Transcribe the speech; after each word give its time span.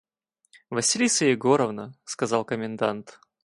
«Василиса 0.71 1.25
Егоровна!– 1.25 1.93
сказал 2.05 2.43
комендант. 2.43 3.19